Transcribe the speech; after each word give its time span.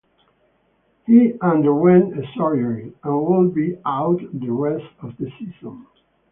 He 1.05 1.33
underwent 1.41 2.17
a 2.17 2.25
surgery, 2.35 2.91
and 3.03 3.23
would 3.27 3.53
be 3.53 3.77
out 3.85 4.19
the 4.33 4.49
rest 4.49 4.91
of 5.03 5.15
the 5.17 5.29
season. 5.37 5.85